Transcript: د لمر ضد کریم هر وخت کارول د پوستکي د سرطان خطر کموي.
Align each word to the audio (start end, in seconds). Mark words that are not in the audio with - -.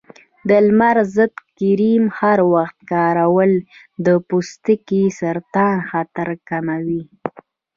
د 0.47 0.49
لمر 0.67 0.97
ضد 1.15 1.35
کریم 1.57 2.03
هر 2.19 2.39
وخت 2.53 2.77
کارول 2.91 3.51
د 4.05 4.07
پوستکي 4.27 5.03
د 5.11 5.13
سرطان 5.19 5.75
خطر 5.89 6.27
کموي. 6.49 7.03